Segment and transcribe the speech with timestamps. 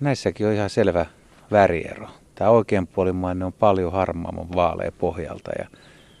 [0.00, 1.06] Näissäkin on ihan selvä
[1.50, 2.08] väriero.
[2.34, 5.66] Tämä oikeanpuolimainen on paljon harmaamman vaalea pohjalta ja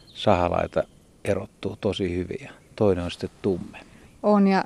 [0.06, 0.82] sahalaita
[1.24, 3.78] erottuu tosi hyvin ja toinen on sitten tumme.
[4.22, 4.64] On ja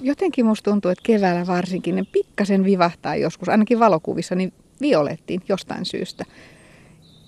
[0.00, 5.84] jotenkin musta tuntuu, että keväällä varsinkin ne pikkasen vivahtaa joskus, ainakin valokuvissa, niin violettiin jostain
[5.84, 6.24] syystä.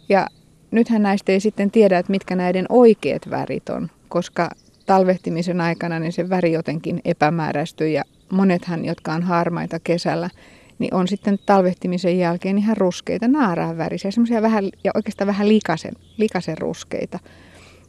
[0.09, 0.27] Ja
[0.71, 4.51] nythän näistä ei sitten tiedä, että mitkä näiden oikeat värit on, koska
[4.87, 8.03] talvehtimisen aikana niin se väri jotenkin epämääräistyy ja
[8.33, 10.31] monethan, jotka on harmaita kesällä,
[10.80, 15.94] niin on sitten talvehtimisen jälkeen ihan ruskeita, naaraan värisiä, semmoisia vähän, ja oikeastaan vähän likasen,
[16.16, 17.18] likasen ruskeita.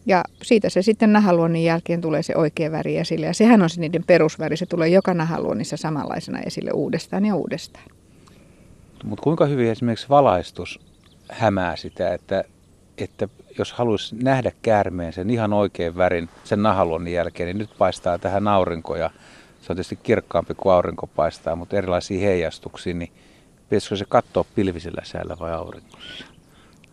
[0.05, 3.25] Ja siitä se sitten nahaluonnin jälkeen tulee se oikea väri esille.
[3.25, 4.57] Ja sehän on se niiden perusväri.
[4.57, 7.85] Se tulee joka nahaluonnissa samanlaisena esille uudestaan ja uudestaan.
[9.03, 10.79] Mutta kuinka hyvin esimerkiksi valaistus
[11.31, 12.43] hämää sitä, että,
[12.97, 18.17] että jos haluaisi nähdä käärmeen sen ihan oikein värin sen nahaluonnin jälkeen, niin nyt paistaa
[18.17, 19.09] tähän aurinko ja
[19.61, 23.11] se on tietysti kirkkaampi kuin aurinko paistaa, mutta erilaisia heijastuksia, niin
[23.69, 26.25] pitäisikö se katsoa pilvisellä säällä vai auringossa?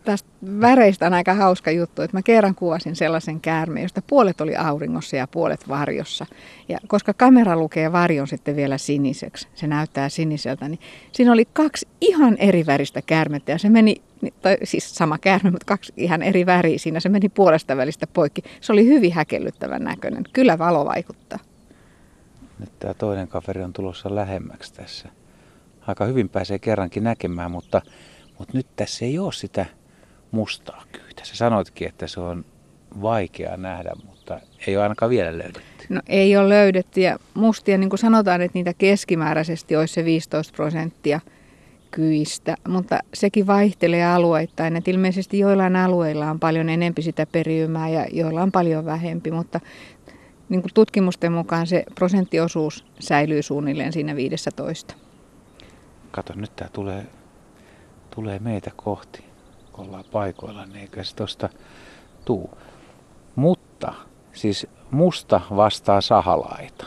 [0.03, 0.29] tästä
[0.61, 5.15] väreistä on aika hauska juttu, että mä kerran kuvasin sellaisen käärmeen, josta puolet oli auringossa
[5.15, 6.25] ja puolet varjossa.
[6.69, 10.79] Ja koska kamera lukee varjon sitten vielä siniseksi, se näyttää siniseltä, niin
[11.11, 14.01] siinä oli kaksi ihan eri väristä käärmettä ja se meni,
[14.41, 18.41] tai siis sama käärme, mutta kaksi ihan eri väriä siinä, se meni puolesta välistä poikki.
[18.61, 20.23] Se oli hyvin häkellyttävän näköinen.
[20.33, 21.39] Kyllä valo vaikuttaa.
[22.59, 25.09] Nyt tämä toinen kaveri on tulossa lähemmäksi tässä.
[25.87, 27.81] Aika hyvin pääsee kerrankin näkemään, mutta,
[28.39, 29.65] mutta nyt tässä ei ole sitä
[30.31, 31.25] mustaa kyytä.
[31.25, 32.45] Sä sanoitkin, että se on
[33.01, 35.85] vaikea nähdä, mutta ei ole ainakaan vielä löydetty.
[35.89, 40.53] No ei ole löydetty ja mustia, niin kuin sanotaan, että niitä keskimääräisesti olisi se 15
[40.55, 41.19] prosenttia
[41.91, 48.05] kyistä, mutta sekin vaihtelee alueittain, että ilmeisesti joillain alueilla on paljon enempi sitä periyymää ja
[48.11, 49.59] joilla on paljon vähempi, mutta
[50.49, 54.93] niin kuin tutkimusten mukaan se prosenttiosuus säilyy suunnilleen siinä 15.
[56.11, 57.07] Kato, nyt tämä tulee,
[58.15, 59.23] tulee meitä kohti
[59.73, 61.49] ollaan paikoilla, niin eikä se tosta
[62.25, 62.57] tuu.
[63.35, 63.93] Mutta
[64.33, 66.85] siis musta vastaa sahalaita.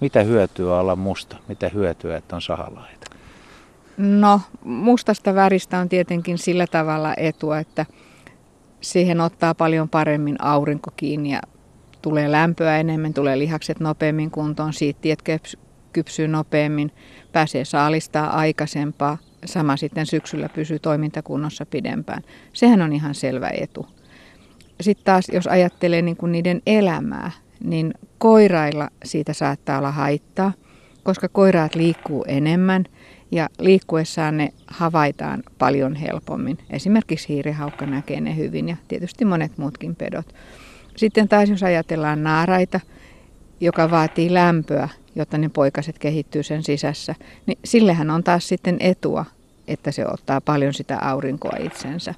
[0.00, 1.36] Mitä hyötyä olla musta?
[1.48, 3.06] Mitä hyötyä, että on sahalaita?
[3.96, 7.86] No, mustasta väristä on tietenkin sillä tavalla etua, että
[8.80, 11.40] siihen ottaa paljon paremmin aurinko kiinni ja
[12.04, 15.22] tulee lämpöä enemmän, tulee lihakset nopeammin kuntoon, siittiet
[15.92, 16.90] kypsyy nopeammin,
[17.32, 22.22] pääsee saalistaa aikaisempaa, sama sitten syksyllä pysyy toimintakunnossa pidempään.
[22.52, 23.86] Sehän on ihan selvä etu.
[24.80, 27.30] Sitten taas, jos ajattelee niin kuin niiden elämää,
[27.64, 30.52] niin koirailla siitä saattaa olla haittaa,
[31.02, 32.84] koska koiraat liikkuu enemmän
[33.30, 36.58] ja liikkuessaan ne havaitaan paljon helpommin.
[36.70, 40.34] Esimerkiksi hiirihaukka näkee ne hyvin ja tietysti monet muutkin pedot.
[40.96, 42.80] Sitten taas jos ajatellaan naaraita,
[43.60, 47.14] joka vaatii lämpöä, jotta ne poikaset kehittyy sen sisässä,
[47.46, 49.24] niin sillehän on taas sitten etua,
[49.68, 52.14] että se ottaa paljon sitä aurinkoa itsensä.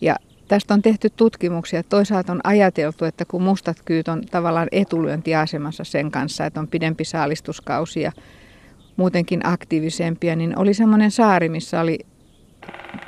[0.00, 0.16] Ja
[0.48, 1.82] tästä on tehty tutkimuksia.
[1.82, 7.04] Toisaalta on ajateltu, että kun mustat kyyt on tavallaan etulyöntiasemassa sen kanssa, että on pidempi
[7.04, 8.12] saalistuskausi ja
[8.96, 11.98] muutenkin aktiivisempia, niin oli semmoinen saari, missä oli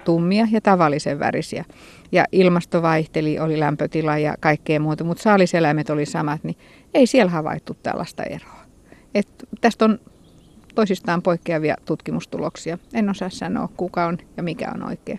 [0.04, 1.64] tummia ja tavallisen värisiä.
[2.14, 6.56] Ja ilmasto vaihteli, oli lämpötila ja kaikkea muuta, mutta saaliseläimet oli samat, niin
[6.94, 8.64] ei siellä havaittu tällaista eroa.
[9.14, 9.28] Et
[9.60, 9.98] tästä on
[10.74, 12.78] toisistaan poikkeavia tutkimustuloksia.
[12.94, 15.18] En osaa sanoa, kuka on ja mikä on oikea.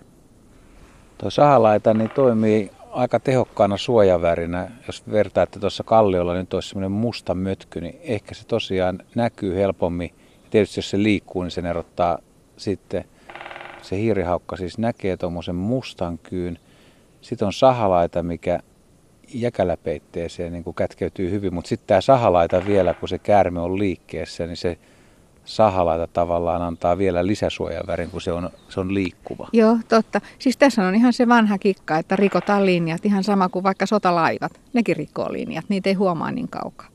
[1.17, 4.71] Tuo sahalaita niin toimii aika tehokkaana suojavärinä.
[4.87, 10.09] Jos vertaatte tuossa kalliolla, niin olisi semmoinen musta mötky, niin ehkä se tosiaan näkyy helpommin.
[10.43, 12.19] Ja tietysti jos se liikkuu, niin sen erottaa
[12.57, 13.05] sitten
[13.81, 16.59] se hiirihaukka siis näkee tuommoisen mustan kyyn.
[17.25, 18.59] Sitten on sahalaita, mikä
[19.33, 24.47] jäkäläpeitteeseen niin kuin kätkeytyy hyvin, mutta sitten tämä sahalaita vielä, kun se käärme on liikkeessä,
[24.47, 24.77] niin se
[25.45, 29.47] sahalaita tavallaan antaa vielä lisäsuojavärin, kun se on, se on liikkuva.
[29.53, 30.21] Joo, totta.
[30.39, 34.61] Siis tässä on ihan se vanha kikka, että rikotaan linjat ihan sama kuin vaikka sotalaivat.
[34.73, 36.87] Nekin rikkoo linjat, niitä ei huomaa niin kaukaa,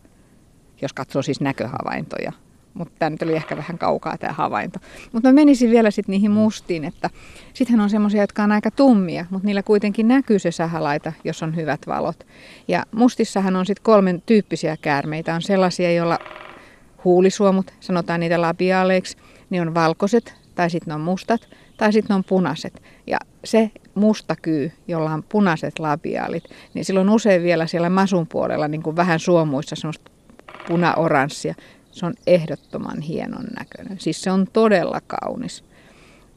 [0.83, 2.33] jos katsoo siis näköhavaintoja.
[2.75, 4.79] Mutta tämä nyt oli ehkä vähän kaukaa tämä havainto.
[5.13, 7.11] Mutta mä menisin vielä sitten niihin mustiin, että
[7.55, 11.57] sittenhän on semmoisia, jotka on aika tummia, mutta niillä kuitenkin näkyy se sahalaita, jos on
[11.57, 12.27] hyvät valot.
[12.69, 15.35] Ja mustissahan on sitten kolmen tyyppisiä käärmeitä.
[15.35, 16.19] On sellaisia, joilla
[17.05, 19.17] huulisuomut, sanotaan niitä labiaaleiksi,
[19.51, 22.83] niin on valkoiset, tai sitten ne on mustat, tai sitten ne on punaiset.
[23.07, 26.45] Ja se musta kyy, jolla on punaiset labiaalit,
[26.75, 30.11] niin silloin usein vielä siellä masun puolella niin kuin vähän suomuissa semmoista
[30.69, 31.55] puna-oranssia.
[31.93, 34.01] Se on ehdottoman hienon näköinen.
[34.01, 35.65] Siis se on todella kaunis.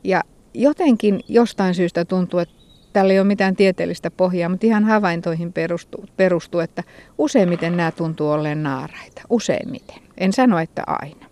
[0.03, 0.21] Ja
[0.53, 2.55] jotenkin jostain syystä tuntuu, että
[2.93, 6.83] tällä ei ole mitään tieteellistä pohjaa, mutta ihan havaintoihin perustuu, perustuu että
[7.17, 9.21] useimmiten nämä tuntuu olleen naaraita.
[9.29, 9.97] Useimmiten.
[10.17, 11.25] En sano, että aina.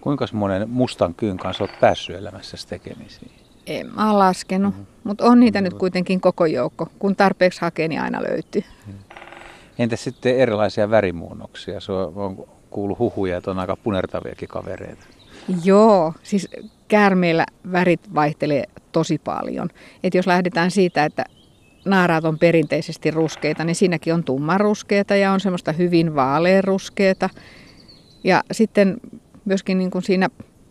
[0.00, 3.30] Kuinka monen mustan kyyn kanssa olet päässyt elämässä tekemisiin?
[3.66, 4.86] En mä ole laskenut, mm-hmm.
[5.04, 6.88] mutta on niitä nyt kuitenkin koko joukko.
[6.98, 8.62] Kun tarpeeksi hakee, niin aina löytyy.
[9.78, 11.78] Entä sitten erilaisia värimuunnoksia?
[12.14, 15.06] On, kuullut huhuja, että on aika punertaviakin kavereita.
[15.64, 16.48] Joo, siis
[16.88, 19.68] käärmeillä värit vaihtelee tosi paljon.
[20.02, 21.24] Et jos lähdetään siitä, että
[21.84, 27.30] naaraat on perinteisesti ruskeita, niin siinäkin on tummanruskeita ja on semmoista hyvin vaaleanruskeita.
[28.24, 28.96] Ja sitten
[29.44, 30.28] myöskin niin kuin siinä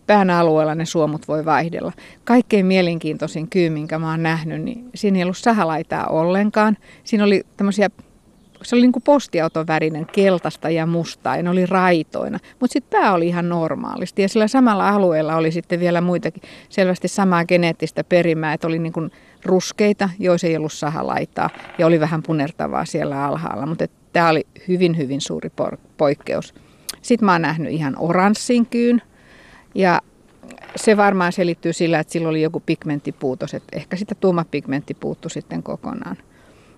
[0.07, 1.91] pään alueella ne suomut voi vaihdella.
[2.23, 6.77] Kaikkein mielenkiintoisin kyy, minkä mä oon nähnyt, niin siinä ei ollut sahalaitaa ollenkaan.
[7.03, 7.89] Siinä oli tämmöisiä
[8.63, 12.39] se oli niin kuin postiauton värinen keltaista ja mustaa ja ne oli raitoina.
[12.59, 17.07] Mutta sitten pää oli ihan normaalisti ja sillä samalla alueella oli sitten vielä muitakin selvästi
[17.07, 19.11] samaa geneettistä perimää, että oli niin kuin
[19.45, 23.65] ruskeita, joissa ei ollut sahalaitaa ja oli vähän punertavaa siellä alhaalla.
[23.65, 25.51] Mutta tämä oli hyvin, hyvin suuri
[25.97, 26.53] poikkeus.
[27.01, 29.01] Sitten mä oon nähnyt ihan oranssin kyyn
[29.75, 30.01] ja
[30.75, 35.29] se varmaan selittyy sillä, että sillä oli joku pigmenttipuutos, että ehkä sitä tuuma pigmentti puuttu
[35.29, 36.17] sitten kokonaan.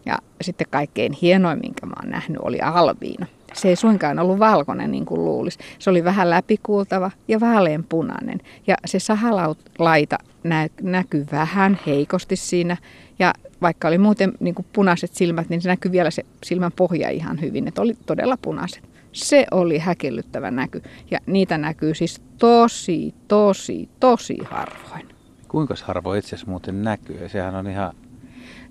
[0.05, 3.25] Ja sitten kaikkein hienoin, minkä mä oon nähnyt, oli albiino.
[3.53, 5.59] Se ei suinkaan ollut valkoinen niin kuin luulisi.
[5.79, 8.41] Se oli vähän läpikuultava ja vaaleanpunainen.
[8.67, 12.77] Ja se sahalaita nä- näkyi vähän heikosti siinä.
[13.19, 17.09] Ja vaikka oli muuten niin kuin punaiset silmät, niin se näkyi vielä se silmän pohja
[17.09, 17.67] ihan hyvin.
[17.67, 18.83] Että oli todella punaiset.
[19.11, 20.81] Se oli häkellyttävä näky.
[21.11, 25.09] Ja niitä näkyy siis tosi, tosi, tosi harvoin.
[25.47, 27.29] Kuinka harvoin itse asiassa muuten näkyy?
[27.29, 27.93] Sehän on ihan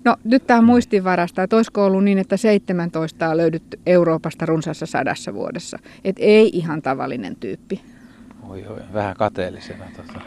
[0.05, 5.33] No nyt tämä muistinvarasta, että olisiko ollut niin, että 17 on löydetty Euroopasta runsaassa sadassa
[5.33, 5.79] vuodessa.
[6.03, 7.81] Et ei ihan tavallinen tyyppi.
[8.49, 10.19] Oi, oi, vähän kateellisena tota,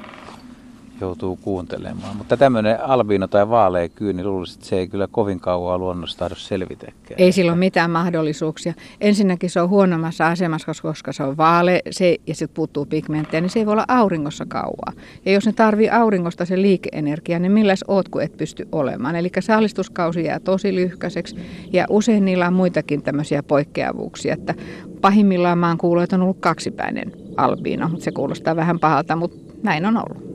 [1.00, 2.16] joutuu kuuntelemaan.
[2.16, 6.18] Mutta tämmöinen albiino tai vaalea kyy, niin luulisin, että se ei kyllä kovin kauan luonnosta
[6.18, 6.94] tahdo selvitäkään.
[7.18, 8.74] Ei sillä ole mitään mahdollisuuksia.
[9.00, 13.50] Ensinnäkin se on huonommassa asemassa, koska se on vaale se, ja sitten puuttuu pigmenttejä, niin
[13.50, 14.92] se ei voi olla auringossa kauaa.
[15.24, 19.16] Ja jos ne tarvii auringosta se liikeenergia, niin milläs oot, kun et pysty olemaan.
[19.16, 21.36] Eli saalistuskausi jää tosi lyhkäiseksi,
[21.72, 24.54] ja usein niillä on muitakin tämmöisiä poikkeavuuksia, että
[25.00, 29.54] pahimmillaan mä oon kuullut, että on ollut kaksipäinen albiino, mutta se kuulostaa vähän pahalta, mutta
[29.62, 30.27] näin on ollut.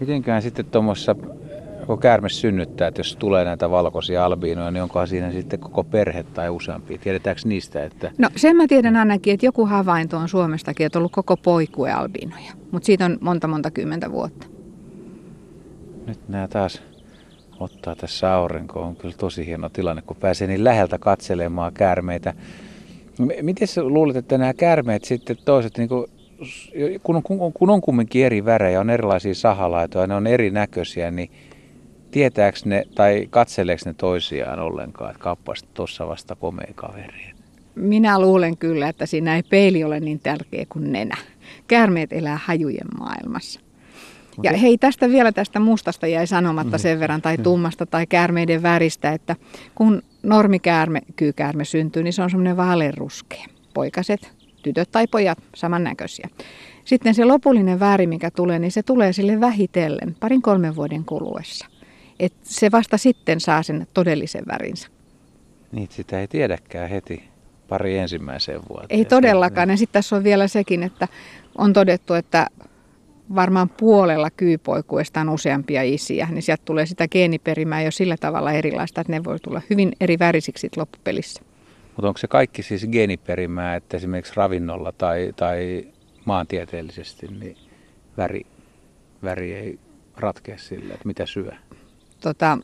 [0.00, 1.16] Mitenkään sitten tuommoissa,
[1.86, 6.22] kun käärme synnyttää, että jos tulee näitä valkoisia albiinoja, niin onkohan siinä sitten koko perhe
[6.22, 6.98] tai useampi?
[6.98, 7.84] Tiedetäänkö niistä?
[7.84, 8.10] Että...
[8.18, 11.92] No sen mä tiedän ainakin, että joku havainto on Suomestakin, että on ollut koko poikue
[11.92, 12.52] albiinoja.
[12.70, 14.46] Mutta siitä on monta monta kymmentä vuotta.
[16.06, 16.82] Nyt nämä taas
[17.60, 18.80] ottaa tässä aurinko.
[18.80, 22.34] On kyllä tosi hieno tilanne, kun pääsee niin läheltä katselemaan käärmeitä.
[23.42, 26.06] Miten sä luulet, että nämä käärmeet sitten toiset niin kuin
[27.02, 31.30] kun on, kun on kumminkin eri värejä, on erilaisia sahalaitoja, ne on erinäköisiä, niin
[32.10, 37.32] tietääkö ne tai katseleeko ne toisiaan ollenkaan, että kauppaista tuossa vasta komea kaveri?
[37.74, 41.16] Minä luulen kyllä, että siinä ei peili ole niin tärkeä kuin nenä.
[41.68, 43.60] Käärmeet elää hajujen maailmassa.
[44.42, 46.80] Ja hei, tästä vielä tästä mustasta jäi sanomatta mm.
[46.80, 47.42] sen verran, tai mm.
[47.42, 49.36] tummasta tai käärmeiden väristä, että
[49.74, 53.44] kun normikäärme, kyykäärme syntyy, niin se on semmoinen vaaleanruskea.
[53.74, 56.28] Poikaset tytöt tai pojat samannäköisiä.
[56.84, 61.66] Sitten se lopullinen väri, mikä tulee, niin se tulee sille vähitellen, parin kolmen vuoden kuluessa.
[62.20, 64.88] Et se vasta sitten saa sen todellisen värinsä.
[65.72, 67.24] Niin, sitä ei tiedäkään heti
[67.68, 68.98] pari ensimmäiseen vuoteen.
[68.98, 69.70] Ei todellakaan.
[69.70, 71.08] Ja sitten tässä on vielä sekin, että
[71.58, 72.46] on todettu, että
[73.34, 79.00] varmaan puolella kyypoikuesta on useampia isiä, niin sieltä tulee sitä geeniperimää jo sillä tavalla erilaista,
[79.00, 81.42] että ne voi tulla hyvin eri värisiksi loppupelissä.
[82.00, 85.86] Mutta onko se kaikki siis geeniperimää, että esimerkiksi ravinnolla tai, tai
[86.24, 87.56] maantieteellisesti niin
[88.16, 88.46] väri,
[89.22, 89.78] väri ei
[90.16, 91.52] ratkea sille, että mitä syö?
[92.20, 92.58] Tota,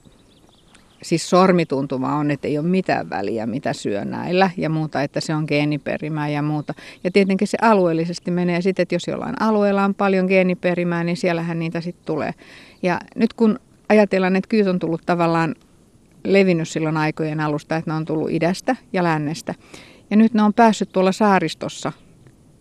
[1.02, 5.34] siis sormituntuma on, että ei ole mitään väliä, mitä syö näillä ja muuta, että se
[5.34, 6.74] on geeniperimää ja muuta.
[7.04, 11.58] Ja tietenkin se alueellisesti menee sitten, että jos jollain alueella on paljon geeniperimää, niin siellähän
[11.58, 12.34] niitä sitten tulee.
[12.82, 15.54] Ja nyt kun ajatellaan, että kyyt on tullut tavallaan
[16.32, 19.54] levinnyt silloin aikojen alusta, että ne on tullut idästä ja lännestä.
[20.10, 21.92] Ja nyt ne on päässyt tuolla saaristossa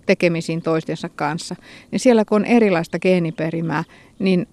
[0.06, 1.56] tekemisiin toistensa kanssa.
[1.92, 3.84] Niin siellä kun on erilaista geeniperimää,
[4.20, 4.48] niin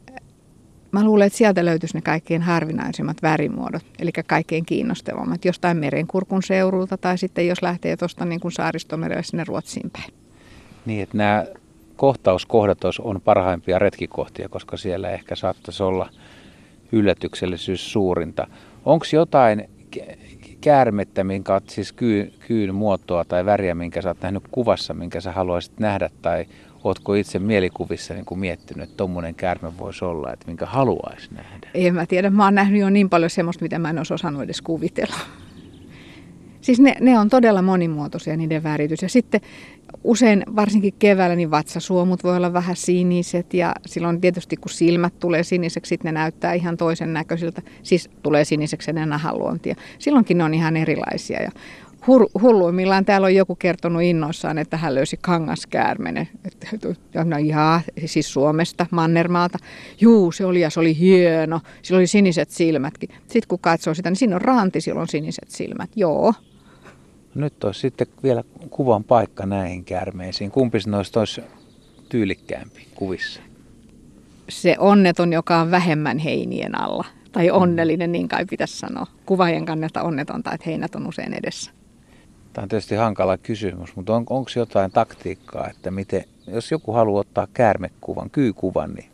[0.92, 6.98] mä luulen, että sieltä löytyisi ne kaikkein harvinaisimmat värimuodot, eli kaikkein kiinnostavammat, jostain merenkurkun seurulta
[6.98, 10.14] tai sitten jos lähtee tuosta niin kuin saaristomerelle sinne Ruotsiin päin.
[10.86, 11.44] Niin, että nämä
[11.96, 16.10] kohtauskohdat on parhaimpia retkikohtia, koska siellä ehkä saattaisi olla
[16.92, 18.46] yllätyksellisyys suurinta.
[18.84, 19.68] Onko jotain
[20.60, 25.20] käärmettä, minkä olet siis kyyn, kyyn muotoa tai väriä, minkä sä oot nähnyt kuvassa, minkä
[25.20, 26.46] sä haluaisit nähdä, tai
[26.84, 31.68] ootko itse mielikuvissa niin kuin miettinyt, että tuommoinen käärme voisi olla, että minkä haluaisi nähdä?
[31.74, 34.42] En mä tiedä, mä oon nähnyt jo niin paljon semmoista, mitä mä en olisi osannut
[34.42, 35.16] edes kuvitella.
[36.62, 39.02] Siis ne, ne on todella monimuotoisia niiden väritys.
[39.02, 39.40] Ja sitten
[40.04, 45.42] usein, varsinkin keväällä, niin vatsasuomut voi olla vähän siniset ja silloin tietysti kun silmät tulee
[45.42, 47.62] siniseksi, sitten ne näyttää ihan toisen näköisiltä.
[47.82, 49.76] Siis tulee siniseksi ne nahaluontia.
[49.98, 51.50] Silloinkin ne on ihan erilaisia ja
[52.42, 56.28] hulluimmillaan täällä on joku kertonut innoissaan, että hän löysi kangaskäärmenen.
[57.24, 59.58] No ihan, siis Suomesta, Mannermaalta.
[60.00, 61.60] Juu, se oli ja se oli hieno.
[61.82, 63.08] Sillä oli siniset silmätkin.
[63.20, 65.90] Sitten kun katsoo sitä, niin siinä on ranti, sillä on siniset silmät.
[65.96, 66.34] Joo,
[67.34, 70.50] nyt olisi sitten vielä kuvan paikka näihin käärmeisiin.
[70.50, 71.40] Kumpi noista olisi
[72.08, 73.40] tyylikkäämpi kuvissa?
[74.48, 77.04] Se onneton, joka on vähemmän heinien alla.
[77.32, 77.56] Tai mm.
[77.56, 79.06] onnellinen, niin kai pitäisi sanoa.
[79.26, 81.70] Kuvaajien kannalta onnetonta, että heinät on usein edessä.
[82.52, 87.20] Tämä on tietysti hankala kysymys, mutta on, onko jotain taktiikkaa, että miten, jos joku haluaa
[87.20, 89.10] ottaa käärmekuvan, kyykuvan, niin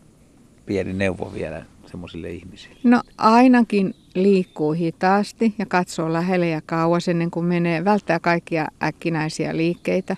[0.66, 2.76] pieni neuvo vielä semmoisille ihmisille?
[2.84, 9.56] No ainakin liikkuu hitaasti ja katsoo lähelle ja kauas ennen kuin menee, välttää kaikkia äkkinäisiä
[9.56, 10.16] liikkeitä.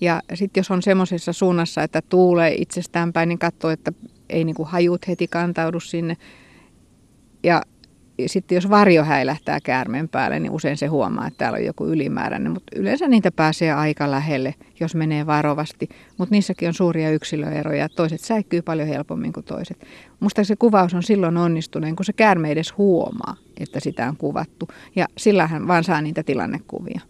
[0.00, 3.92] Ja sitten jos on semmoisessa suunnassa, että tuulee itsestäänpäin, niin katsoo, että
[4.28, 6.16] ei niin kuin hajut heti kantaudu sinne.
[7.42, 7.62] Ja
[8.26, 12.52] sitten jos varjo häilähtää käärmeen päälle, niin usein se huomaa, että täällä on joku ylimääräinen.
[12.52, 15.88] Mutta yleensä niitä pääsee aika lähelle, jos menee varovasti.
[16.18, 17.88] Mutta niissäkin on suuria yksilöeroja.
[17.88, 19.86] Toiset säikkyy paljon helpommin kuin toiset.
[20.20, 24.68] Musta se kuvaus on silloin onnistuneen, kun se käärme edes huomaa, että sitä on kuvattu.
[24.96, 27.00] Ja sillähän vaan saa niitä tilannekuvia.